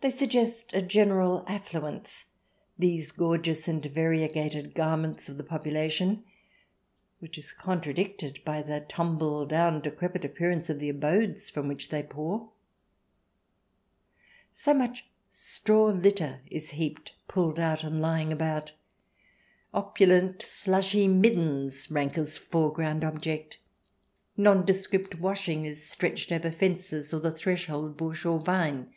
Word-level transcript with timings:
They 0.00 0.10
suggest 0.10 0.74
a 0.74 0.82
general 0.82 1.44
affluence, 1.46 2.24
these 2.76 3.12
gorgeous 3.12 3.68
and 3.68 3.86
variegated 3.86 4.74
garments 4.74 5.28
of 5.28 5.36
the 5.36 5.44
population, 5.44 6.24
which 7.20 7.38
is 7.38 7.52
contradicted 7.52 8.40
by 8.44 8.62
the 8.62 8.80
tumble 8.80 9.46
down, 9.46 9.78
decrepit 9.78 10.24
appearance 10.24 10.68
of 10.68 10.80
the 10.80 10.88
abodes 10.88 11.48
from 11.48 11.68
which 11.68 11.90
they 11.90 12.02
pour. 12.02 12.50
CH. 14.52 14.56
XIV] 14.56 14.64
GREAT 14.64 14.64
DANES 14.64 14.68
AND 14.68 14.78
MICE 14.78 15.04
187 15.68 15.70
So 15.70 15.86
much 15.86 15.86
straw 15.86 15.86
litter 16.36 16.40
is 16.50 16.70
heaped, 16.70 17.12
pulled 17.28 17.60
out, 17.60 17.84
and 17.84 18.00
lying 18.00 18.32
about; 18.32 18.72
opulent 19.72 20.42
slushy 20.42 21.06
middens 21.06 21.88
rank 21.88 22.18
as 22.18 22.36
a 22.36 22.40
foreground 22.40 23.04
object; 23.04 23.58
nondescript 24.36 25.20
washing 25.20 25.64
is 25.64 25.88
stretched 25.88 26.32
over 26.32 26.50
fences 26.50 27.14
or 27.14 27.20
the 27.20 27.30
threshold 27.30 27.96
bush 27.96 28.24
or 28.26 28.40
vine. 28.40 28.92